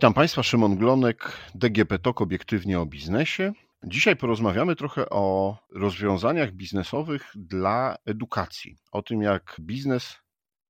Witam 0.00 0.14
Państwa, 0.14 0.42
Szymon 0.42 0.76
Glonek, 0.76 1.32
DGP 1.54 1.98
TOK 1.98 2.20
obiektywnie 2.20 2.80
o 2.80 2.86
biznesie. 2.86 3.52
Dzisiaj 3.84 4.16
porozmawiamy 4.16 4.76
trochę 4.76 5.10
o 5.10 5.56
rozwiązaniach 5.74 6.52
biznesowych 6.52 7.32
dla 7.34 7.96
edukacji, 8.06 8.76
o 8.92 9.02
tym 9.02 9.22
jak 9.22 9.56
biznes 9.60 10.16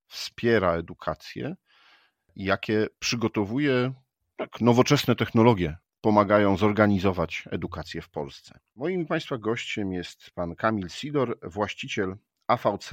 wspiera 0.07 0.73
edukację 0.73 1.57
jakie 2.37 2.87
przygotowuje 2.99 3.93
tak, 4.37 4.61
nowoczesne 4.61 5.17
technologie 5.17 5.77
pomagają 6.01 6.57
zorganizować 6.57 7.45
edukację 7.51 8.03
w 8.03 8.11
Polsce. 8.11 8.59
Moim 8.77 9.07
Państwa 9.07 9.39
gościem 9.39 9.93
jest 9.93 10.31
pan 10.31 10.57
Kamil 10.57 10.89
Sidor, 10.89 11.39
właściciel 11.43 12.17
AVC 12.47 12.91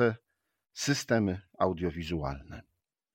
Systemy 0.73 1.41
Audiowizualne. 1.59 2.61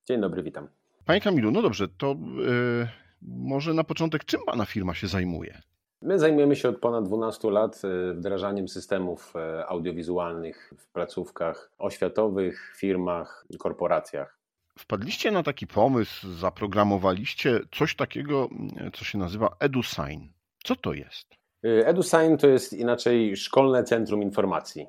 Dzień 0.09 0.20
dobry, 0.20 0.43
witam. 0.43 0.69
Panie 1.05 1.20
Kamilu, 1.20 1.51
no 1.51 1.62
dobrze, 1.62 1.89
to 1.89 2.16
yy, 2.37 3.02
może 3.29 3.75
na 3.75 3.85
początek 3.85 4.25
czym 4.25 4.41
Pana 4.47 4.65
firma 4.65 4.95
się 4.95 5.07
zajmuje? 5.07 5.63
My 6.03 6.19
zajmujemy 6.19 6.57
się 6.57 6.69
od 6.69 6.79
ponad 6.79 7.05
12 7.05 7.51
lat 7.51 7.83
y, 7.85 8.15
wdrażaniem 8.15 8.69
systemów 8.69 9.35
y, 9.37 9.67
audiowizualnych 9.67 10.73
w 10.79 10.93
placówkach 10.93 11.73
oświatowych, 11.79 12.75
firmach, 12.77 13.47
korporacjach. 13.59 14.39
Wpadliście 14.79 15.30
na 15.30 15.43
taki 15.43 15.66
pomysł, 15.66 16.29
zaprogramowaliście 16.33 17.61
coś 17.73 17.97
takiego, 17.97 18.49
co 18.93 19.05
się 19.05 19.19
nazywa 19.19 19.57
EduSign. 19.61 20.21
Co 20.65 20.77
to 20.77 20.93
jest? 20.93 21.35
Y, 21.65 21.87
EduSign 21.87 22.37
to 22.39 22.47
jest 22.47 22.73
inaczej 22.73 23.37
szkolne 23.37 23.85
centrum 23.85 24.23
informacji. 24.23 24.87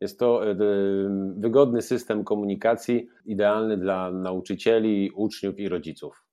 Jest 0.00 0.18
to 0.18 0.40
wygodny 1.36 1.82
system 1.82 2.24
komunikacji, 2.24 3.08
idealny 3.24 3.76
dla 3.76 4.10
nauczycieli, 4.10 5.10
uczniów 5.10 5.58
i 5.58 5.68
rodziców. 5.68 6.23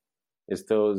Jest 0.48 0.68
to 0.68 0.94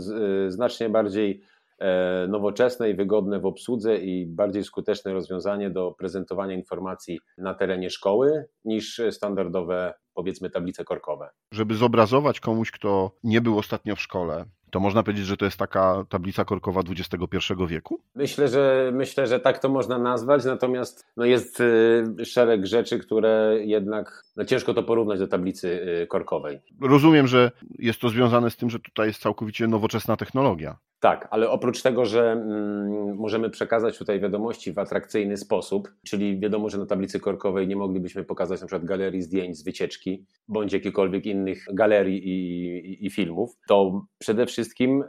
znacznie 0.47 0.89
bardziej 0.89 1.44
E, 1.83 2.27
nowoczesne 2.27 2.89
i 2.89 2.95
wygodne 2.95 3.39
w 3.39 3.45
obsłudze 3.45 3.97
i 3.97 4.25
bardziej 4.25 4.63
skuteczne 4.63 5.13
rozwiązanie 5.13 5.69
do 5.69 5.91
prezentowania 5.91 6.55
informacji 6.55 7.19
na 7.38 7.53
terenie 7.53 7.89
szkoły 7.89 8.45
niż 8.66 9.02
standardowe, 9.11 9.94
powiedzmy, 10.14 10.49
tablice 10.49 10.83
korkowe. 10.83 11.30
Żeby 11.52 11.75
zobrazować 11.75 12.39
komuś, 12.39 12.71
kto 12.71 13.11
nie 13.23 13.41
był 13.41 13.58
ostatnio 13.58 13.95
w 13.95 14.02
szkole, 14.02 14.45
to 14.73 14.79
można 14.79 15.03
powiedzieć, 15.03 15.25
że 15.25 15.38
to 15.38 15.45
jest 15.45 15.57
taka 15.57 16.05
tablica 16.09 16.45
korkowa 16.45 16.81
XXI 16.89 17.53
wieku? 17.67 17.99
Myślę, 18.16 18.47
że 18.47 18.91
myślę, 18.93 19.27
że 19.27 19.39
tak 19.39 19.59
to 19.59 19.69
można 19.69 19.97
nazwać, 19.97 20.45
natomiast 20.45 21.05
no 21.17 21.25
jest 21.25 21.59
y, 21.59 22.25
szereg 22.25 22.65
rzeczy, 22.65 22.99
które 22.99 23.57
jednak 23.61 24.23
no 24.35 24.45
ciężko 24.45 24.73
to 24.73 24.83
porównać 24.83 25.19
do 25.19 25.27
tablicy 25.27 25.67
y, 26.03 26.07
korkowej. 26.07 26.61
Rozumiem, 26.81 27.27
że 27.27 27.52
jest 27.80 28.02
to 28.02 28.09
związane 28.09 28.52
z 28.52 28.57
tym, 28.57 28.69
że 28.69 28.80
tutaj 28.80 29.07
jest 29.07 29.21
całkowicie 29.21 29.67
nowoczesna 29.67 30.17
technologia. 30.17 30.77
Tak, 31.03 31.27
ale 31.31 31.49
oprócz 31.49 31.81
tego, 31.81 32.05
że 32.05 32.31
mm, 32.31 33.15
możemy 33.15 33.49
przekazać 33.49 33.97
tutaj 33.97 34.19
wiadomości 34.19 34.73
w 34.73 34.79
atrakcyjny 34.79 35.37
sposób, 35.37 35.91
czyli 36.05 36.39
wiadomo, 36.39 36.69
że 36.69 36.77
na 36.77 36.85
tablicy 36.85 37.19
korkowej 37.19 37.67
nie 37.67 37.75
moglibyśmy 37.75 38.23
pokazać 38.23 38.61
na 38.61 38.67
przykład 38.67 38.85
galerii 38.85 39.21
zdjęć 39.21 39.57
z 39.57 39.63
wycieczki, 39.63 40.25
bądź 40.47 40.73
jakichkolwiek 40.73 41.25
innych 41.25 41.65
galerii 41.73 42.27
i, 42.27 42.67
i, 42.91 43.05
i 43.05 43.09
filmów, 43.09 43.57
to 43.67 44.05
przede 44.17 44.45
wszystkim 44.45 45.03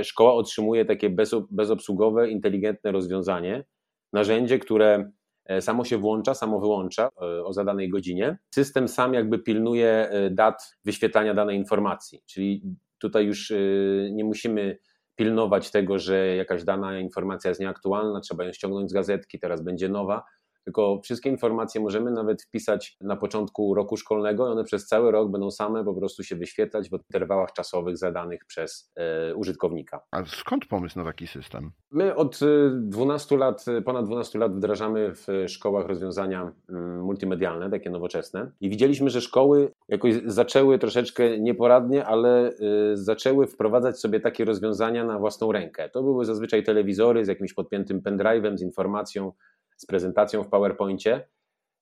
y, 0.00 0.04
szkoła 0.04 0.32
otrzymuje 0.32 0.84
takie 0.84 1.10
bezobsługowe, 1.50 2.30
inteligentne 2.30 2.92
rozwiązanie, 2.92 3.64
narzędzie, 4.12 4.58
które 4.58 5.10
e, 5.44 5.60
samo 5.60 5.84
się 5.84 5.98
włącza, 5.98 6.34
samo 6.34 6.60
wyłącza 6.60 7.08
e, 7.22 7.44
o 7.44 7.52
zadanej 7.52 7.88
godzinie. 7.90 8.38
System 8.54 8.88
sam 8.88 9.14
jakby 9.14 9.38
pilnuje 9.38 9.88
e, 9.88 10.30
dat 10.30 10.76
wyświetlania 10.84 11.34
danej 11.34 11.56
informacji, 11.56 12.22
czyli 12.26 12.62
tutaj 12.98 13.26
już 13.26 13.52
nie 14.12 14.24
musimy 14.24 14.78
pilnować 15.18 15.70
tego, 15.70 15.98
że 15.98 16.36
jakaś 16.36 16.64
dana 16.64 16.98
informacja 16.98 17.48
jest 17.48 17.60
nieaktualna, 17.60 18.20
trzeba 18.20 18.44
ją 18.44 18.52
ściągnąć 18.52 18.90
z 18.90 18.92
gazetki, 18.92 19.38
teraz 19.38 19.62
będzie 19.62 19.88
nowa, 19.88 20.22
tylko 20.68 21.00
wszystkie 21.04 21.30
informacje 21.30 21.80
możemy 21.80 22.10
nawet 22.10 22.42
wpisać 22.42 22.96
na 23.00 23.16
początku 23.16 23.74
roku 23.74 23.96
szkolnego 23.96 24.48
i 24.48 24.52
one 24.52 24.64
przez 24.64 24.86
cały 24.86 25.10
rok 25.12 25.30
będą 25.30 25.50
same 25.50 25.84
po 25.84 25.94
prostu 25.94 26.24
się 26.24 26.36
wyświetlać 26.36 26.90
w 26.90 26.92
interwałach 26.92 27.52
czasowych 27.52 27.96
zadanych 27.96 28.44
przez 28.44 28.92
e, 28.96 29.34
użytkownika. 29.34 30.00
A 30.10 30.24
skąd 30.24 30.66
pomysł 30.66 30.98
na 30.98 31.04
taki 31.04 31.26
system? 31.26 31.70
My 31.90 32.14
od 32.14 32.40
12 32.72 33.34
e, 33.34 33.38
lat, 33.38 33.64
e, 33.68 33.82
ponad 33.82 34.06
12 34.06 34.38
lat 34.38 34.56
wdrażamy 34.56 35.14
w 35.14 35.26
szkołach 35.46 35.86
rozwiązania 35.86 36.52
mm, 36.68 37.02
multimedialne, 37.02 37.70
takie 37.70 37.90
nowoczesne 37.90 38.50
i 38.60 38.70
widzieliśmy, 38.70 39.10
że 39.10 39.20
szkoły 39.20 39.72
jakoś 39.88 40.14
zaczęły 40.24 40.78
troszeczkę 40.78 41.38
nieporadnie, 41.38 42.06
ale 42.06 42.52
zaczęły 42.94 43.46
wprowadzać 43.46 44.00
sobie 44.00 44.20
takie 44.20 44.44
rozwiązania 44.44 45.04
na 45.04 45.18
własną 45.18 45.52
rękę. 45.52 45.88
To 45.88 46.02
były 46.02 46.24
zazwyczaj 46.24 46.62
telewizory 46.62 47.24
z 47.24 47.28
jakimś 47.28 47.54
podpiętym 47.54 48.00
pendrive'em, 48.00 48.56
z 48.56 48.62
informacją 48.62 49.32
z 49.78 49.86
prezentacją 49.86 50.44
w 50.44 50.48
PowerPoincie. 50.48 51.28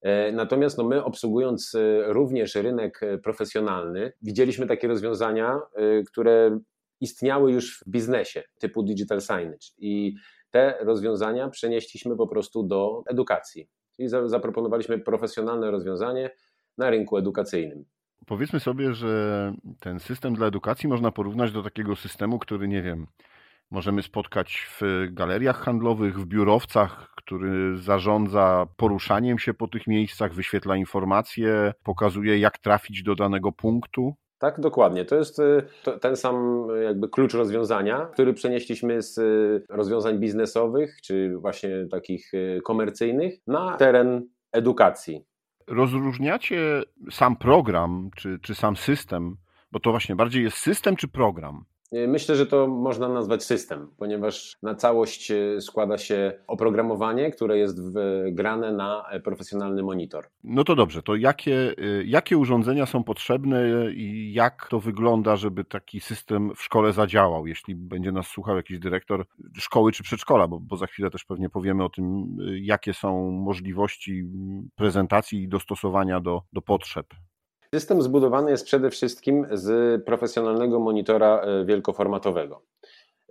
E, 0.02 0.32
natomiast 0.32 0.78
no 0.78 0.84
my, 0.84 1.04
obsługując 1.04 1.74
e, 1.74 2.12
również 2.12 2.54
rynek 2.54 3.02
e, 3.02 3.18
profesjonalny, 3.18 4.12
widzieliśmy 4.22 4.66
takie 4.66 4.88
rozwiązania, 4.88 5.60
które 6.06 6.58
istniały 7.00 7.52
już 7.52 7.78
w 7.78 7.90
biznesie, 7.90 8.42
typu 8.58 8.82
digital 8.82 9.20
signage. 9.20 9.66
I 9.78 10.14
te 10.50 10.74
rozwiązania 10.80 11.48
przenieśliśmy 11.48 12.16
po 12.16 12.26
prostu 12.26 12.62
do 12.62 13.02
edukacji. 13.06 13.68
Czyli 13.96 14.08
zaproponowaliśmy 14.08 14.98
profesjonalne 14.98 15.70
rozwiązanie 15.70 16.30
na 16.78 16.90
rynku 16.90 17.16
edukacyjnym. 17.16 17.84
Powiedzmy 18.26 18.60
sobie, 18.60 18.94
że 18.94 19.52
ten 19.80 20.00
system 20.00 20.34
dla 20.34 20.46
edukacji 20.46 20.88
można 20.88 21.12
porównać 21.12 21.52
do 21.52 21.62
takiego 21.62 21.96
systemu, 21.96 22.38
który, 22.38 22.68
nie 22.68 22.82
wiem, 22.82 23.06
możemy 23.70 24.02
spotkać 24.02 24.68
w 24.80 25.06
galeriach 25.10 25.56
handlowych, 25.56 26.20
w 26.20 26.26
biurowcach, 26.26 27.10
który 27.16 27.76
zarządza 27.76 28.66
poruszaniem 28.76 29.38
się 29.38 29.54
po 29.54 29.68
tych 29.68 29.86
miejscach, 29.86 30.34
wyświetla 30.34 30.76
informacje, 30.76 31.72
pokazuje 31.82 32.38
jak 32.38 32.58
trafić 32.58 33.02
do 33.02 33.14
danego 33.14 33.52
punktu. 33.52 34.14
Tak, 34.38 34.60
dokładnie. 34.60 35.04
To 35.04 35.16
jest 35.16 35.38
y, 35.38 35.62
ten 36.00 36.16
sam 36.16 36.66
jakby 36.82 37.08
klucz 37.08 37.34
rozwiązania, 37.34 38.06
który 38.12 38.34
przenieśliśmy 38.34 39.02
z 39.02 39.18
y, 39.18 39.64
rozwiązań 39.68 40.18
biznesowych, 40.18 41.00
czy 41.02 41.36
właśnie 41.38 41.86
takich 41.90 42.34
y, 42.34 42.60
komercyjnych, 42.64 43.34
na 43.46 43.76
teren 43.76 44.28
edukacji. 44.52 45.24
Rozróżniacie 45.66 46.82
sam 47.10 47.36
program, 47.36 48.10
czy, 48.16 48.38
czy 48.42 48.54
sam 48.54 48.76
system, 48.76 49.36
bo 49.72 49.80
to 49.80 49.90
właśnie 49.90 50.16
bardziej 50.16 50.44
jest 50.44 50.56
system 50.56 50.96
czy 50.96 51.08
program? 51.08 51.64
Y, 51.92 52.08
myślę, 52.08 52.36
że 52.36 52.46
to 52.46 52.66
można 52.66 53.08
nazwać 53.08 53.44
system, 53.44 53.88
ponieważ 53.98 54.56
na 54.62 54.74
całość 54.74 55.30
y, 55.30 55.60
składa 55.60 55.98
się 55.98 56.32
oprogramowanie, 56.46 57.30
które 57.30 57.58
jest 57.58 57.82
wgrane 57.82 58.72
na 58.72 59.04
e, 59.10 59.20
profesjonalny 59.20 59.82
monitor. 59.82 60.26
No 60.44 60.64
to 60.64 60.74
dobrze, 60.74 61.02
to 61.02 61.16
jakie, 61.16 61.74
y, 61.78 62.04
jakie 62.06 62.38
urządzenia 62.38 62.86
są 62.86 63.04
potrzebne 63.04 63.90
i 63.94 64.32
jak 64.32 64.68
to 64.70 64.80
wygląda, 64.80 65.36
żeby 65.36 65.64
taki 65.64 66.00
system 66.00 66.52
w 66.56 66.62
szkole 66.62 66.92
zadziałał, 66.92 67.46
jeśli 67.46 67.74
będzie 67.74 68.12
nas 68.12 68.26
słuchał 68.26 68.56
jakiś 68.56 68.78
dyrektor 68.78 69.26
szkoły 69.54 69.92
czy 69.92 70.02
przedszkola, 70.02 70.48
bo, 70.48 70.60
bo 70.60 70.76
za 70.76 70.86
chwilę 70.86 71.10
też 71.10 71.24
pewnie 71.24 71.50
powiemy 71.50 71.84
o 71.84 71.88
tym, 71.88 72.36
jakie 72.60 72.94
są 72.94 73.30
możliwości 73.30 74.24
prezentacji 74.74 75.42
i 75.42 75.48
dostosowania 75.48 76.20
do, 76.20 76.42
do 76.52 76.62
potrzeb. 76.62 77.06
System 77.76 78.02
zbudowany 78.02 78.50
jest 78.50 78.64
przede 78.64 78.90
wszystkim 78.90 79.46
z 79.52 80.04
profesjonalnego 80.04 80.80
monitora 80.80 81.40
e, 81.40 81.64
wielkoformatowego. 81.64 82.62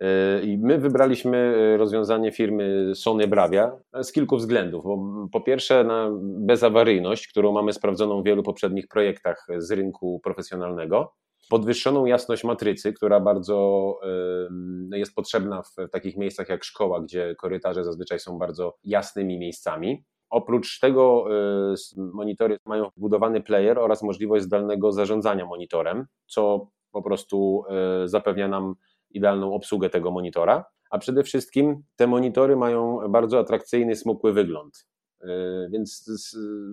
E, 0.01 0.41
I 0.41 0.57
my 0.57 0.77
wybraliśmy 0.77 1.37
e, 1.37 1.77
rozwiązanie 1.77 2.31
firmy 2.31 2.91
Sony 2.95 3.27
Bravia 3.27 3.71
z 4.03 4.11
kilku 4.11 4.37
względów. 4.37 4.85
Po 5.31 5.41
pierwsze, 5.41 5.83
na 5.83 6.09
bezawaryjność, 6.21 7.27
którą 7.27 7.51
mamy 7.51 7.73
sprawdzoną 7.73 8.21
w 8.21 8.25
wielu 8.25 8.43
poprzednich 8.43 8.87
projektach 8.87 9.47
z 9.57 9.71
rynku 9.71 10.19
profesjonalnego. 10.23 11.13
Podwyższoną 11.49 12.05
jasność 12.05 12.43
matrycy, 12.43 12.93
która 12.93 13.19
bardzo 13.19 13.99
jest 14.91 15.15
potrzebna 15.15 15.61
w 15.61 15.89
takich 15.91 16.17
miejscach 16.17 16.49
jak 16.49 16.63
szkoła, 16.63 17.01
gdzie 17.01 17.35
korytarze 17.35 17.83
zazwyczaj 17.83 18.19
są 18.19 18.37
bardzo 18.37 18.77
jasnymi 18.83 19.39
miejscami. 19.39 20.03
Oprócz 20.35 20.79
tego 20.79 21.25
y, 21.71 22.11
monitory 22.13 22.57
mają 22.65 22.89
wbudowany 22.97 23.41
player 23.41 23.79
oraz 23.79 24.03
możliwość 24.03 24.45
zdalnego 24.45 24.91
zarządzania 24.91 25.45
monitorem, 25.45 26.05
co 26.25 26.67
po 26.91 27.01
prostu 27.01 27.63
y, 28.03 28.07
zapewnia 28.07 28.47
nam 28.47 28.75
idealną 29.09 29.53
obsługę 29.53 29.89
tego 29.89 30.11
monitora. 30.11 30.65
A 30.89 30.97
przede 30.97 31.23
wszystkim 31.23 31.83
te 31.95 32.07
monitory 32.07 32.55
mają 32.55 32.99
bardzo 33.09 33.39
atrakcyjny, 33.39 33.95
smukły 33.95 34.33
wygląd. 34.33 34.87
Y, 35.23 35.27
więc 35.71 36.03
z, 36.05 36.31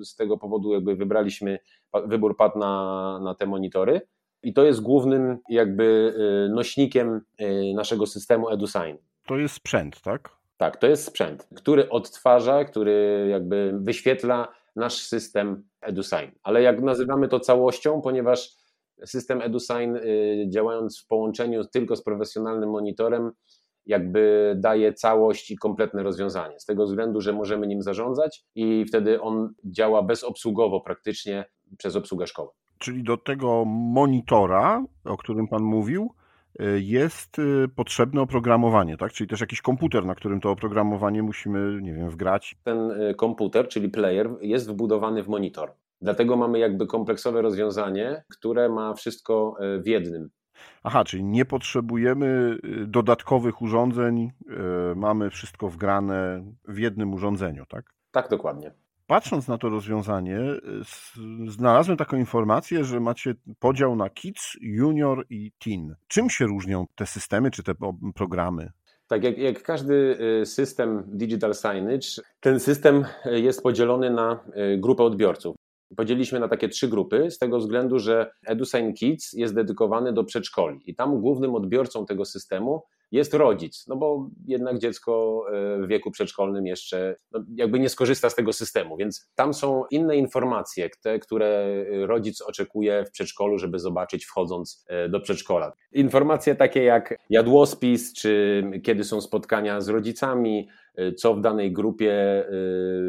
z 0.08 0.16
tego 0.16 0.38
powodu 0.38 0.72
jakby 0.72 0.96
wybraliśmy, 0.96 1.58
wybór 2.06 2.36
padł 2.36 2.58
na, 2.58 3.20
na 3.24 3.34
te 3.34 3.46
monitory. 3.46 4.00
I 4.42 4.52
to 4.52 4.64
jest 4.64 4.80
głównym 4.80 5.38
jakby 5.48 6.14
nośnikiem 6.54 7.20
naszego 7.74 8.06
systemu 8.06 8.48
EduSign. 8.48 8.96
To 9.26 9.36
jest 9.36 9.54
sprzęt, 9.54 10.00
tak? 10.00 10.41
Tak, 10.62 10.76
to 10.76 10.86
jest 10.86 11.04
sprzęt, 11.04 11.48
który 11.54 11.88
odtwarza, 11.88 12.64
który 12.64 13.26
jakby 13.30 13.72
wyświetla 13.80 14.48
nasz 14.76 14.94
system 14.94 15.64
EduSign. 15.80 16.30
Ale 16.42 16.62
jak 16.62 16.82
nazywamy 16.82 17.28
to 17.28 17.40
całością, 17.40 18.00
ponieważ 18.00 18.56
system 19.04 19.42
EduSign 19.42 19.96
działając 20.48 21.00
w 21.00 21.06
połączeniu 21.06 21.64
tylko 21.64 21.96
z 21.96 22.02
profesjonalnym 22.02 22.70
monitorem 22.70 23.30
jakby 23.86 24.54
daje 24.60 24.92
całość 24.92 25.50
i 25.50 25.56
kompletne 25.56 26.02
rozwiązanie. 26.02 26.60
Z 26.60 26.64
tego 26.64 26.86
względu, 26.86 27.20
że 27.20 27.32
możemy 27.32 27.66
nim 27.66 27.82
zarządzać 27.82 28.44
i 28.54 28.84
wtedy 28.88 29.20
on 29.20 29.54
działa 29.64 30.02
bezobsługowo 30.02 30.80
praktycznie 30.80 31.44
przez 31.78 31.96
obsługę 31.96 32.26
szkoły. 32.26 32.48
Czyli 32.78 33.04
do 33.04 33.16
tego 33.16 33.64
monitora, 33.66 34.84
o 35.04 35.16
którym 35.16 35.48
Pan 35.48 35.62
mówił, 35.62 36.10
y, 36.10 36.21
jest 36.76 37.38
y, 37.38 37.68
potrzebne 37.76 38.20
oprogramowanie, 38.20 38.96
tak? 38.96 39.12
Czyli 39.12 39.28
też 39.28 39.40
jakiś 39.40 39.60
komputer, 39.60 40.06
na 40.06 40.14
którym 40.14 40.40
to 40.40 40.50
oprogramowanie 40.50 41.22
musimy, 41.22 41.82
nie 41.82 41.94
wiem, 41.94 42.10
wgrać. 42.10 42.56
Ten 42.64 42.90
y, 42.90 43.14
komputer, 43.14 43.68
czyli 43.68 43.88
player, 43.88 44.30
jest 44.40 44.70
wbudowany 44.70 45.22
w 45.22 45.28
monitor. 45.28 45.72
Dlatego 46.00 46.36
mamy 46.36 46.58
jakby 46.58 46.86
kompleksowe 46.86 47.42
rozwiązanie, 47.42 48.24
które 48.30 48.68
ma 48.68 48.94
wszystko 48.94 49.56
w 49.84 49.86
jednym. 49.86 50.30
Aha, 50.82 51.04
czyli 51.04 51.24
nie 51.24 51.44
potrzebujemy 51.44 52.58
dodatkowych 52.86 53.62
urządzeń, 53.62 54.30
mamy 54.96 55.30
wszystko 55.30 55.68
wgrane 55.68 56.44
w 56.68 56.78
jednym 56.78 57.14
urządzeniu, 57.14 57.66
tak? 57.66 57.84
Tak, 58.10 58.28
dokładnie 58.28 58.72
patrząc 59.12 59.48
na 59.48 59.58
to 59.58 59.68
rozwiązanie, 59.68 60.40
znalazłem 61.48 61.96
taką 61.96 62.16
informację, 62.16 62.84
że 62.84 63.00
macie 63.00 63.34
podział 63.58 63.96
na 63.96 64.10
Kids, 64.10 64.56
Junior 64.60 65.26
i 65.30 65.52
Teen. 65.64 65.94
Czym 66.08 66.30
się 66.30 66.46
różnią 66.46 66.86
te 66.94 67.06
systemy 67.06 67.50
czy 67.50 67.62
te 67.62 67.72
programy? 68.14 68.70
Tak, 69.08 69.24
jak, 69.24 69.38
jak, 69.38 69.62
każdy 69.62 70.18
y, 70.42 70.46
system 70.46 71.02
digital 71.06 71.54
signage, 71.54 72.22
ten 72.40 72.60
system 72.60 73.04
y, 73.26 73.40
jest 73.40 73.62
podzielony 73.62 74.10
na 74.10 74.44
y, 74.74 74.78
grupę 74.78 75.02
odbiorców. 75.02 75.56
Podzieliliśmy 75.96 76.40
na 76.40 76.48
takie 76.48 76.68
trzy 76.68 76.88
grupy, 76.88 77.30
z 77.30 77.38
tego 77.38 77.58
względu, 77.58 77.98
że 77.98 78.30
EduSign 78.46 78.92
Kids 78.92 79.32
jest 79.32 79.54
dedykowany 79.54 80.12
do 80.12 80.24
przedszkoli 80.24 80.80
i 80.86 80.94
tam 80.94 81.20
głównym 81.20 81.54
odbiorcą 81.54 82.06
tego 82.06 82.24
systemu 82.24 82.82
jest 83.12 83.34
rodzic, 83.34 83.84
no 83.88 83.96
bo 83.96 84.30
jednak 84.46 84.78
dziecko 84.78 85.44
e, 85.52 85.82
w 85.82 85.88
wieku 85.88 86.10
przedszkolnym 86.10 86.66
jeszcze 86.66 87.16
no 87.32 87.44
jakby 87.54 87.78
nie 87.78 87.88
skorzysta 87.88 88.30
z 88.30 88.34
tego 88.34 88.52
systemu, 88.52 88.96
więc 88.96 89.30
tam 89.34 89.54
są 89.54 89.84
inne 89.90 90.16
informacje, 90.16 90.90
te, 91.02 91.18
które 91.18 91.66
rodzic 92.06 92.40
oczekuje 92.40 93.04
w 93.04 93.10
przedszkolu, 93.10 93.58
żeby 93.58 93.78
zobaczyć 93.78 94.24
wchodząc 94.24 94.84
e, 94.88 95.08
do 95.08 95.20
przedszkola. 95.20 95.72
Informacje 95.92 96.54
takie 96.54 96.82
jak 96.82 97.14
jadłospis, 97.30 98.12
czy 98.12 98.62
kiedy 98.82 99.04
są 99.04 99.20
spotkania 99.20 99.80
z 99.80 99.88
rodzicami, 99.88 100.68
e, 100.68 100.81
co 101.16 101.34
w 101.34 101.40
danej 101.40 101.72
grupie 101.72 102.44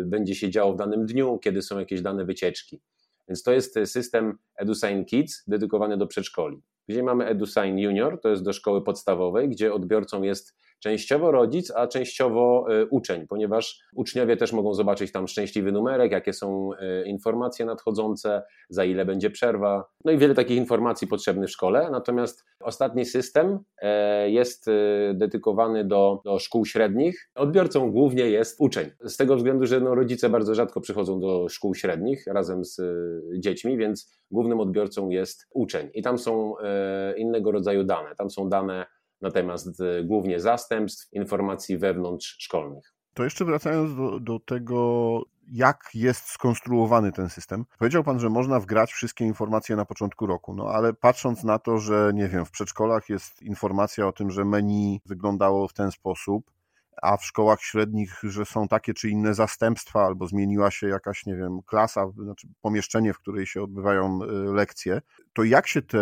będzie 0.05 0.35
się 0.35 0.49
działo 0.49 0.73
w 0.73 0.77
danym 0.77 1.05
dniu, 1.05 1.39
kiedy 1.43 1.61
są 1.61 1.79
jakieś 1.79 2.01
dane 2.01 2.25
wycieczki. 2.25 2.81
Więc 3.27 3.43
to 3.43 3.53
jest 3.53 3.79
system 3.85 4.37
EduSign 4.57 5.03
Kids 5.05 5.43
dedykowany 5.47 5.97
do 5.97 6.07
przedszkoli. 6.07 6.61
Gdzie 6.87 7.03
mamy 7.03 7.25
EduSign 7.25 7.77
Junior, 7.77 8.21
to 8.21 8.29
jest 8.29 8.43
do 8.43 8.53
szkoły 8.53 8.83
podstawowej, 8.83 9.49
gdzie 9.49 9.73
odbiorcą 9.73 10.21
jest 10.21 10.55
częściowo 10.83 11.31
rodzic, 11.31 11.71
a 11.75 11.87
częściowo 11.87 12.65
e, 12.69 12.85
uczeń, 12.85 13.27
ponieważ 13.27 13.79
uczniowie 13.95 14.37
też 14.37 14.53
mogą 14.53 14.73
zobaczyć 14.73 15.11
tam 15.11 15.27
szczęśliwy 15.27 15.71
numerek, 15.71 16.11
jakie 16.11 16.33
są 16.33 16.69
e, 16.73 17.05
informacje 17.05 17.65
nadchodzące, 17.65 18.43
za 18.69 18.85
ile 18.85 19.05
będzie 19.05 19.29
przerwa, 19.29 19.85
no 20.05 20.11
i 20.11 20.17
wiele 20.17 20.35
takich 20.35 20.57
informacji 20.57 21.07
potrzebnych 21.07 21.49
w 21.49 21.51
szkole. 21.51 21.89
Natomiast 21.91 22.45
ostatni 22.59 23.05
system 23.05 23.59
e, 23.77 24.29
jest 24.29 24.65
dedykowany 25.13 25.85
do, 25.85 26.21
do 26.25 26.39
szkół 26.39 26.65
średnich. 26.65 27.29
Odbiorcą 27.35 27.91
głównie 27.91 28.29
jest 28.29 28.55
uczeń, 28.59 28.89
z 29.03 29.17
tego 29.17 29.35
względu, 29.35 29.65
że 29.65 29.79
no, 29.79 29.95
rodzice 29.95 30.29
bardzo 30.29 30.55
rzadko 30.55 30.81
przychodzą 30.81 31.19
do 31.19 31.49
szkół 31.49 31.75
średnich 31.75 32.27
razem 32.27 32.65
z 32.65 32.81
dziećmi, 33.39 33.77
więc 33.77 34.11
głównym 34.31 34.59
odbiorcą 34.59 35.09
jest 35.09 35.47
uczeń. 35.53 35.89
I 35.93 36.01
tam 36.01 36.17
są 36.17 36.55
innego 37.17 37.51
rodzaju 37.51 37.83
dane. 37.83 38.15
Tam 38.15 38.29
są 38.29 38.49
dane 38.49 38.85
natomiast 39.23 39.81
e, 39.81 40.03
głównie 40.03 40.39
zastępstw, 40.39 41.13
informacji 41.13 41.77
wewnątrz 41.77 42.35
szkolnych. 42.39 42.93
To 43.13 43.23
jeszcze 43.23 43.45
wracając 43.45 43.95
do, 43.95 44.19
do 44.19 44.39
tego, 44.39 45.21
jak 45.51 45.89
jest 45.93 46.29
skonstruowany 46.29 47.11
ten 47.11 47.29
system. 47.29 47.65
Powiedział 47.79 48.03
Pan, 48.03 48.19
że 48.19 48.29
można 48.29 48.59
wgrać 48.59 48.93
wszystkie 48.93 49.25
informacje 49.25 49.75
na 49.75 49.85
początku 49.85 50.25
roku, 50.25 50.55
no 50.55 50.65
ale 50.65 50.93
patrząc 50.93 51.43
na 51.43 51.59
to, 51.59 51.77
że 51.77 52.11
nie 52.13 52.27
wiem, 52.27 52.45
w 52.45 52.51
przedszkolach 52.51 53.09
jest 53.09 53.41
informacja 53.41 54.07
o 54.07 54.11
tym, 54.11 54.31
że 54.31 54.45
menu 54.45 55.01
wyglądało 55.05 55.67
w 55.67 55.73
ten 55.73 55.91
sposób, 55.91 56.51
a 57.01 57.17
w 57.17 57.25
szkołach 57.25 57.61
średnich, 57.61 58.19
że 58.23 58.45
są 58.45 58.67
takie 58.67 58.93
czy 58.93 59.09
inne 59.09 59.33
zastępstwa, 59.33 60.05
albo 60.05 60.27
zmieniła 60.27 60.71
się 60.71 60.87
jakaś, 60.87 61.25
nie 61.25 61.35
wiem, 61.35 61.59
klasa, 61.65 62.05
znaczy 62.23 62.47
pomieszczenie, 62.61 63.13
w 63.13 63.19
której 63.19 63.45
się 63.45 63.63
odbywają 63.63 64.19
y, 64.23 64.27
lekcje, 64.53 65.01
to 65.33 65.43
jak 65.43 65.67
się 65.67 65.81
te 65.81 65.99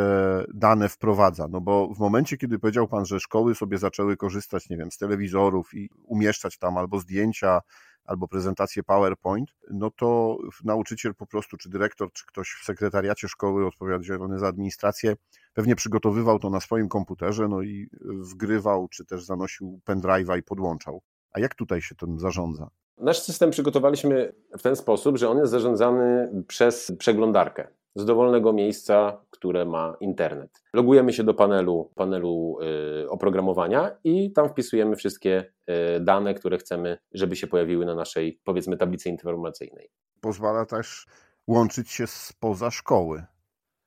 dane 0.54 0.90
wprowadza? 0.90 1.48
No 1.50 1.62
bo 1.62 1.94
w 1.96 2.00
momencie, 2.00 2.38
kiedy 2.38 2.60
powiedział 2.60 2.88
Pan, 2.88 3.06
że 3.06 3.20
szkoły 3.20 3.56
sobie 3.56 3.78
zaczęły 3.78 4.18
korzystać, 4.18 4.70
nie 4.70 4.78
wiem, 4.78 4.92
z 4.92 4.98
telewizorów 4.98 5.74
i 5.74 5.90
umieszczać 6.04 6.58
tam 6.58 6.78
albo 6.78 7.00
zdjęcia, 7.00 7.62
albo 8.06 8.28
prezentację 8.28 8.84
PowerPoint, 8.84 9.50
no 9.72 9.92
to 9.92 10.38
nauczyciel 10.64 11.16
po 11.16 11.26
prostu, 11.26 11.58
czy 11.58 11.70
dyrektor, 11.70 12.12
czy 12.14 12.26
ktoś 12.26 12.58
w 12.62 12.66
sekretariacie 12.66 13.28
szkoły 13.28 13.68
odpowiedzialny 13.68 14.40
za 14.40 14.48
administrację, 14.48 15.16
pewnie 15.54 15.76
przygotowywał 15.76 16.40
to 16.40 16.50
na 16.50 16.60
swoim 16.60 16.90
komputerze, 16.90 17.48
no 17.48 17.62
i 17.62 17.90
wgrywał, 18.02 18.88
czy 18.88 19.06
też 19.06 19.26
zanosił 19.26 19.80
pendrive'a 19.90 20.40
i 20.40 20.44
podłączał. 20.44 21.02
A 21.32 21.40
jak 21.40 21.56
tutaj 21.56 21.82
się 21.82 21.96
tym 21.96 22.20
zarządza? 22.20 22.70
Nasz 22.98 23.20
system 23.20 23.52
przygotowaliśmy 23.52 24.34
w 24.58 24.62
ten 24.62 24.76
sposób, 24.76 25.18
że 25.18 25.30
on 25.30 25.38
jest 25.38 25.52
zarządzany 25.52 26.32
przez 26.48 26.92
przeglądarkę 27.00 27.68
z 27.96 28.06
dowolnego 28.06 28.54
miejsca, 28.54 29.22
które 29.30 29.66
ma 29.66 29.98
internet. 30.00 30.64
Logujemy 30.74 31.14
się 31.14 31.24
do 31.24 31.34
panelu, 31.34 31.92
panelu 31.96 32.58
y, 33.04 33.10
oprogramowania 33.10 33.98
i 34.04 34.32
tam 34.32 34.50
wpisujemy 34.50 34.96
wszystkie 34.96 35.54
y, 35.98 36.00
dane, 36.00 36.34
które 36.34 36.58
chcemy, 36.58 36.98
żeby 37.14 37.36
się 37.36 37.48
pojawiły 37.48 37.86
na 37.86 37.96
naszej, 37.96 38.40
powiedzmy, 38.44 38.78
tablicy 38.78 39.10
informacyjnej. 39.10 39.90
Pozwala 40.22 40.66
też 40.66 41.06
łączyć 41.48 41.90
się 41.90 42.08
spoza 42.08 42.72
szkoły. 42.72 43.24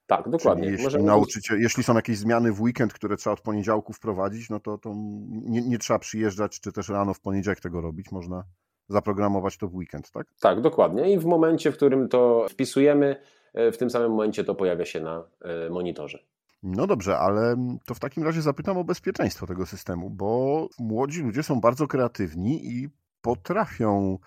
Tak, 0.06 0.28
dokładnie. 0.28 0.64
Czyli 0.70 0.82
jeśli, 0.82 1.02
nauczyciel, 1.02 1.60
jeśli 1.60 1.82
są 1.82 1.94
jakieś 1.94 2.18
zmiany 2.18 2.52
w 2.52 2.60
weekend, 2.60 2.92
które 2.92 3.16
trzeba 3.16 3.34
od 3.34 3.40
poniedziałku 3.40 3.92
wprowadzić, 3.92 4.50
no 4.50 4.60
to, 4.60 4.78
to 4.78 4.94
nie, 5.28 5.62
nie 5.62 5.78
trzeba 5.78 5.98
przyjeżdżać, 5.98 6.60
czy 6.60 6.72
też 6.72 6.88
rano 6.88 7.14
w 7.14 7.20
poniedziałek 7.20 7.60
tego 7.60 7.80
robić. 7.80 8.12
Można 8.12 8.44
zaprogramować 8.88 9.56
to 9.56 9.68
w 9.68 9.74
weekend, 9.74 10.10
tak? 10.10 10.26
Tak, 10.40 10.60
dokładnie. 10.60 11.12
I 11.12 11.18
w 11.18 11.24
momencie, 11.24 11.72
w 11.72 11.76
którym 11.76 12.08
to 12.08 12.46
wpisujemy, 12.50 13.16
e, 13.54 13.72
w 13.72 13.78
tym 13.78 13.90
samym 13.90 14.10
momencie 14.10 14.44
to 14.44 14.54
pojawia 14.54 14.84
się 14.84 15.00
na 15.00 15.24
e, 15.40 15.70
monitorze. 15.70 16.18
No 16.62 16.86
dobrze, 16.86 17.18
ale 17.18 17.56
to 17.86 17.94
w 17.94 18.00
takim 18.00 18.24
razie 18.24 18.42
zapytam 18.42 18.78
o 18.78 18.84
bezpieczeństwo 18.84 19.46
tego 19.46 19.66
systemu, 19.66 20.10
bo 20.10 20.68
młodzi 20.78 21.22
ludzie 21.22 21.42
są 21.42 21.60
bardzo 21.60 21.86
kreatywni 21.86 22.66
i 22.66 22.88
potrafią 23.22 24.18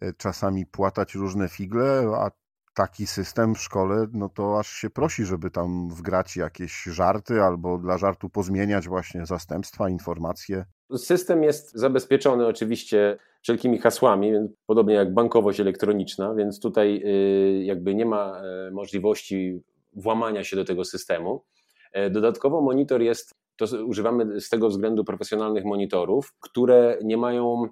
e, 0.00 0.12
czasami 0.12 0.66
płatać 0.66 1.14
różne 1.14 1.48
figle, 1.48 2.12
a 2.16 2.30
taki 2.74 3.06
system 3.06 3.54
w 3.54 3.60
szkole, 3.60 4.06
no 4.12 4.28
to 4.28 4.58
aż 4.58 4.68
się 4.68 4.90
prosi, 4.90 5.24
żeby 5.24 5.50
tam 5.50 5.88
wgrać 5.88 6.36
jakieś 6.36 6.82
żarty 6.82 7.42
albo 7.42 7.78
dla 7.78 7.98
żartu 7.98 8.28
pozmieniać 8.28 8.88
właśnie 8.88 9.26
zastępstwa, 9.26 9.88
informacje. 9.88 10.64
System 10.96 11.42
jest 11.42 11.72
zabezpieczony 11.72 12.46
oczywiście 12.46 13.18
wszelkimi 13.42 13.78
hasłami, 13.78 14.32
podobnie 14.66 14.94
jak 14.94 15.14
bankowość 15.14 15.60
elektroniczna, 15.60 16.34
więc 16.34 16.60
tutaj 16.60 17.02
y, 17.04 17.64
jakby 17.64 17.94
nie 17.94 18.06
ma 18.06 18.42
e, 18.42 18.70
możliwości 18.70 19.62
włamania 19.92 20.44
się 20.44 20.56
do 20.56 20.64
tego 20.64 20.84
systemu. 20.84 21.44
E, 21.92 22.10
dodatkowo 22.10 22.60
monitor 22.60 23.02
jest, 23.02 23.34
to 23.56 23.66
używamy 23.86 24.40
z 24.40 24.48
tego 24.48 24.68
względu 24.68 25.04
profesjonalnych 25.04 25.64
monitorów, 25.64 26.34
które 26.40 26.98
nie 27.04 27.16
mają, 27.16 27.68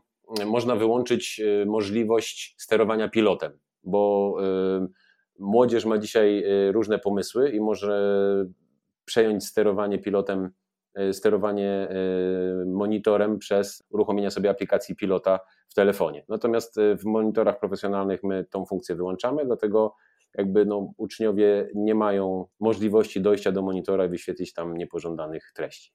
można 0.47 0.77
wyłączyć 0.77 1.41
możliwość 1.67 2.55
sterowania 2.59 3.09
pilotem, 3.09 3.59
bo 3.85 4.37
młodzież 5.39 5.85
ma 5.85 5.99
dzisiaj 5.99 6.45
różne 6.73 6.99
pomysły 6.99 7.51
i 7.51 7.61
może 7.61 8.47
przejąć 9.05 9.47
sterowanie 9.47 9.99
pilotem 9.99 10.51
E, 10.99 11.13
sterowanie 11.13 11.89
e, 11.91 11.95
monitorem 12.67 13.39
przez 13.39 13.83
uruchomienie 13.91 14.31
sobie 14.31 14.51
aplikacji 14.51 14.97
pilota 14.97 15.41
w 15.69 15.75
telefonie. 15.75 16.25
Natomiast 16.29 16.79
e, 16.79 16.97
w 16.97 17.05
monitorach 17.05 17.61
profesjonalnych 17.61 18.25
my 18.25 18.45
tą 18.45 18.67
funkcję 18.67 18.95
wyłączamy, 18.95 19.47
dlatego 19.47 19.95
jakby 20.35 20.67
no, 20.67 20.93
uczniowie 20.97 21.71
nie 21.75 21.95
mają 21.95 22.47
możliwości 22.61 23.21
dojścia 23.21 23.53
do 23.53 23.63
monitora 23.63 24.05
i 24.05 24.09
wyświetlić 24.09 24.53
tam 24.53 24.77
niepożądanych 24.77 25.53
treści. 25.55 25.93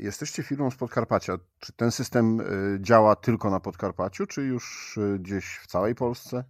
Jesteście 0.00 0.42
firmą 0.42 0.70
z 0.70 0.76
Podkarpacia. 0.76 1.38
Czy 1.60 1.72
ten 1.72 1.90
system 1.90 2.40
działa 2.80 3.16
tylko 3.16 3.50
na 3.50 3.60
Podkarpaciu, 3.60 4.26
czy 4.26 4.42
już 4.42 4.98
gdzieś 5.18 5.44
w 5.62 5.66
całej 5.66 5.94
Polsce? 5.94 6.44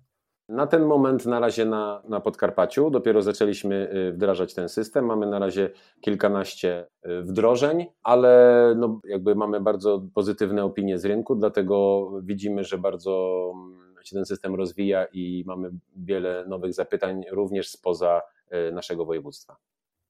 Na 0.48 0.66
ten 0.66 0.84
moment 0.84 1.26
na 1.26 1.40
razie 1.40 1.64
na, 1.64 2.02
na 2.08 2.20
Podkarpaciu, 2.20 2.90
dopiero 2.90 3.22
zaczęliśmy 3.22 3.90
y, 3.94 4.12
wdrażać 4.12 4.54
ten 4.54 4.68
system. 4.68 5.06
Mamy 5.06 5.26
na 5.26 5.38
razie 5.38 5.70
kilkanaście 6.00 6.86
y, 7.06 7.22
wdrożeń, 7.22 7.86
ale 8.02 8.74
no 8.76 9.00
jakby 9.04 9.34
mamy 9.34 9.60
bardzo 9.60 10.02
pozytywne 10.14 10.64
opinie 10.64 10.98
z 10.98 11.04
rynku, 11.04 11.36
dlatego 11.36 12.08
widzimy, 12.22 12.64
że 12.64 12.78
bardzo 12.78 13.52
mm, 13.54 13.94
się 14.04 14.16
ten 14.16 14.24
system 14.24 14.54
rozwija 14.54 15.04
i 15.12 15.44
mamy 15.46 15.70
wiele 15.96 16.44
nowych 16.48 16.74
zapytań 16.74 17.22
również 17.32 17.68
spoza 17.68 18.22
y, 18.68 18.72
naszego 18.72 19.04
województwa. 19.04 19.56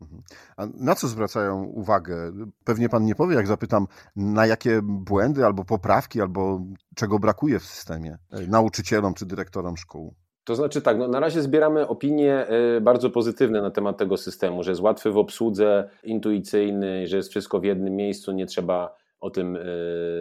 Mhm. 0.01 0.23
A 0.57 0.67
na 0.75 0.95
co 0.95 1.09
zwracają 1.09 1.65
uwagę? 1.65 2.33
Pewnie 2.65 2.89
pan 2.89 3.05
nie 3.05 3.15
powie, 3.15 3.37
jak 3.37 3.47
zapytam, 3.47 3.87
na 4.17 4.47
jakie 4.47 4.81
błędy 4.83 5.45
albo 5.47 5.65
poprawki, 5.65 6.21
albo 6.21 6.61
czego 6.95 7.19
brakuje 7.19 7.59
w 7.59 7.65
systemie 7.65 8.19
nauczycielom 8.49 9.15
czy 9.15 9.27
dyrektorom 9.27 9.77
szkół? 9.77 10.15
To 10.45 10.55
znaczy 10.55 10.83
tak, 10.83 10.99
no 10.99 11.09
na 11.09 11.21
razie 11.21 11.43
zbieramy 11.43 11.89
opinie 11.89 12.47
e, 12.47 12.81
bardzo 12.81 13.11
pozytywne 13.11 13.63
na 13.63 13.71
temat 13.71 13.99
tego 13.99 14.17
systemu, 14.17 14.63
że 14.63 14.71
jest 14.71 14.83
łatwy 14.83 15.11
w 15.11 15.19
obsłudze, 15.19 15.91
intuicyjny, 16.03 17.07
że 17.07 17.17
jest 17.17 17.31
wszystko 17.31 17.61
w 17.61 17.65
jednym 17.65 17.97
miejscu, 17.97 18.33
nie 18.33 18.47
trzeba 18.47 18.97
o 19.21 19.31
tym 19.31 19.57
e, 19.57 19.61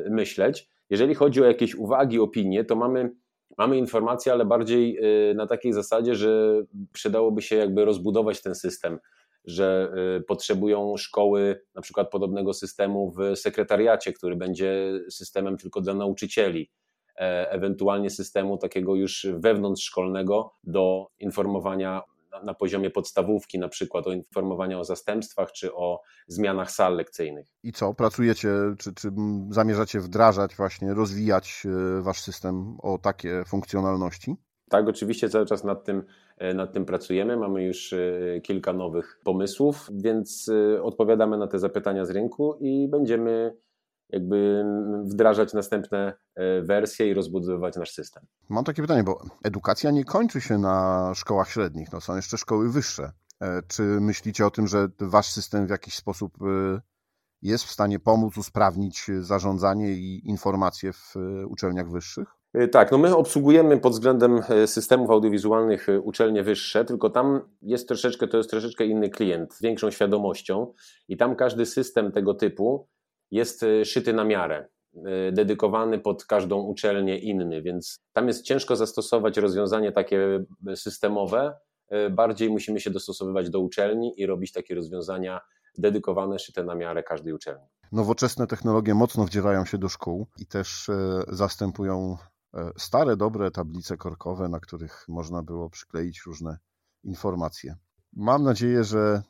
myśleć. 0.10 0.70
Jeżeli 0.90 1.16
chodzi 1.16 1.42
o 1.42 1.46
jakieś 1.46 1.76
uwagi, 1.76 2.20
opinie, 2.20 2.66
to 2.66 2.76
mamy, 2.76 3.12
mamy 3.58 3.78
informacje, 3.78 4.32
ale 4.32 4.46
bardziej 4.46 5.00
na 5.36 5.48
takiej 5.48 5.74
zasadzie, 5.74 6.16
że 6.16 6.62
przydałoby 6.94 7.42
się 7.42 7.56
jakby 7.56 7.86
rozbudować 7.86 8.42
ten 8.42 8.56
system 8.56 9.00
że 9.46 9.94
potrzebują 10.28 10.98
szkoły 10.98 11.62
na 11.76 11.82
przykład 11.82 12.10
podobnego 12.10 12.54
systemu 12.54 13.12
w 13.12 13.38
sekretariacie, 13.40 14.14
który 14.14 14.36
będzie 14.36 15.00
systemem 15.10 15.58
tylko 15.58 15.82
dla 15.82 15.94
nauczycieli, 15.94 16.62
e, 16.62 16.83
ewentualnie 17.16 18.10
systemu 18.10 18.58
takiego 18.58 18.96
już 18.96 19.28
wewnątrzszkolnego 19.40 20.54
do 20.64 21.08
informowania 21.20 22.02
na 22.44 22.54
poziomie 22.54 22.90
podstawówki, 22.90 23.60
na 23.60 23.70
przykład 23.70 24.08
o 24.08 24.12
informowania 24.12 24.80
o 24.80 24.84
zastępstwach 24.84 25.52
czy 25.52 25.74
o 25.74 26.02
zmianach 26.28 26.72
sal 26.72 26.96
lekcyjnych. 26.96 27.48
I 27.64 27.72
co, 27.72 27.94
pracujecie, 27.94 28.50
czy, 28.80 28.94
czy 28.94 29.10
zamierzacie 29.50 30.00
wdrażać, 30.00 30.56
właśnie 30.56 30.94
rozwijać 30.94 31.64
e, 31.66 32.02
wasz 32.02 32.22
system 32.22 32.78
o 32.82 32.98
takie 32.98 33.44
funkcjonalności? 33.48 34.36
Tak, 34.70 34.88
oczywiście 34.88 35.30
cały 35.30 35.46
czas 35.46 35.64
nad 35.64 35.84
tym, 35.84 36.04
e, 36.38 36.54
nad 36.54 36.74
tym 36.74 36.86
pracujemy. 36.86 37.38
Mamy 37.38 37.64
już 37.64 37.94
e, 37.94 38.00
kilka 38.42 38.74
nowych 38.74 39.20
pomysłów, 39.24 39.90
więc 39.92 40.50
e, 40.50 40.84
odpowiadamy 40.84 41.38
na 41.38 41.48
te 41.48 41.60
zapytania 41.60 42.06
z 42.06 42.10
rynku 42.10 42.58
i 42.62 42.88
będziemy 42.88 43.58
jakby 44.10 44.66
wdrażać 45.04 45.54
następne 45.54 46.14
wersje 46.62 47.10
i 47.10 47.14
rozbudowywać 47.14 47.76
nasz 47.76 47.92
system. 47.92 48.24
Mam 48.50 48.64
takie 48.64 48.82
pytanie, 48.82 49.04
bo 49.04 49.26
edukacja 49.44 49.92
nie 49.92 50.06
kończy 50.06 50.42
się 50.42 50.58
na 50.58 51.12
szkołach 51.16 51.50
średnich, 51.50 51.92
no 51.94 52.02
są 52.02 52.16
jeszcze 52.16 52.38
szkoły 52.38 52.70
wyższe. 52.70 53.12
Czy 53.68 53.84
myślicie 53.84 54.46
o 54.46 54.52
tym, 54.52 54.68
że 54.68 54.88
wasz 55.00 55.32
system 55.32 55.68
w 55.68 55.70
jakiś 55.70 55.96
sposób 55.96 56.38
jest 57.42 57.64
w 57.64 57.72
stanie 57.72 58.00
pomóc 58.00 58.38
usprawnić 58.38 59.06
zarządzanie 59.20 59.92
i 59.92 60.28
informacje 60.30 60.94
w 60.94 61.14
uczelniach 61.48 61.92
wyższych? 61.92 62.28
Tak, 62.72 62.92
no 62.92 62.98
my 62.98 63.16
obsługujemy 63.16 63.80
pod 63.80 63.94
względem 63.94 64.40
systemów 64.66 65.10
audiowizualnych 65.10 65.88
uczelnie 66.04 66.44
wyższe, 66.44 66.86
tylko 66.86 67.10
tam 67.10 67.42
jest 67.62 67.88
troszeczkę, 67.88 68.28
to 68.28 68.38
jest 68.38 68.50
troszeczkę 68.50 68.86
inny 68.86 69.10
klient, 69.10 69.54
z 69.54 69.62
większą 69.62 69.92
świadomością 69.92 70.74
i 71.08 71.18
tam 71.18 71.36
każdy 71.36 71.66
system 71.66 72.12
tego 72.12 72.34
typu 72.34 72.88
jest 73.34 73.66
szyty 73.84 74.14
na 74.14 74.24
miarę, 74.24 74.68
dedykowany 75.32 76.00
pod 76.00 76.26
każdą 76.26 76.62
uczelnię 76.62 77.20
inny, 77.20 77.62
więc 77.62 78.00
tam 78.14 78.28
jest 78.28 78.44
ciężko 78.44 78.76
zastosować 78.76 79.38
rozwiązanie 79.38 79.92
takie 79.92 80.46
systemowe, 80.76 81.58
bardziej 82.12 82.50
musimy 82.50 82.80
się 82.80 82.90
dostosowywać 82.90 83.50
do 83.50 83.60
uczelni 83.60 84.22
i 84.22 84.26
robić 84.26 84.52
takie 84.52 84.76
rozwiązania 84.76 85.42
dedykowane, 85.78 86.40
szyte 86.40 86.64
na 86.64 86.76
miarę 86.76 87.04
każdej 87.04 87.34
uczelni. 87.34 87.66
Nowoczesne 87.92 88.48
technologie 88.48 88.94
mocno 88.94 89.26
wdzierają 89.26 89.66
się 89.66 89.78
do 89.78 89.90
szkół 89.90 90.28
i 90.40 90.46
też 90.46 90.90
zastępują 91.28 92.18
stare, 92.78 93.18
dobre 93.18 93.52
tablice 93.52 93.98
korkowe, 93.98 94.50
na 94.50 94.60
których 94.60 95.06
można 95.08 95.44
było 95.44 95.70
przykleić 95.70 96.22
różne 96.26 96.58
informacje. 97.04 97.76
Mam 98.14 98.44
nadzieję, 98.44 98.84
że 98.84 99.22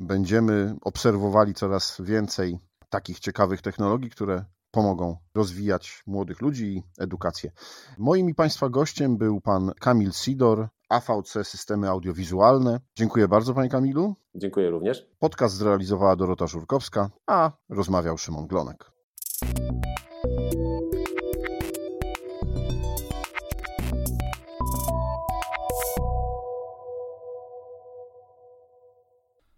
będziemy 0.00 0.74
obserwowali 0.82 1.54
coraz 1.54 2.00
więcej 2.00 2.58
takich 2.94 3.20
ciekawych 3.20 3.62
technologii, 3.62 4.10
które 4.10 4.44
pomogą 4.70 5.16
rozwijać 5.34 6.02
młodych 6.06 6.40
ludzi 6.40 6.66
i 6.76 6.82
edukację. 6.98 7.50
Moim 7.98 8.30
i 8.30 8.34
Państwa 8.34 8.68
gościem 8.68 9.16
był 9.18 9.40
pan 9.40 9.72
Kamil 9.80 10.12
Sidor, 10.12 10.68
AVC 10.88 11.32
Systemy 11.42 11.88
Audiowizualne. 11.88 12.80
Dziękuję 12.96 13.28
bardzo, 13.28 13.54
panie 13.54 13.68
Kamilu. 13.68 14.14
Dziękuję 14.34 14.70
również. 14.70 15.06
Podcast 15.18 15.56
zrealizowała 15.56 16.16
Dorota 16.16 16.46
Żurkowska, 16.46 17.10
a 17.26 17.50
rozmawiał 17.68 18.18
Szymon 18.18 18.46
Glonek. 18.46 18.90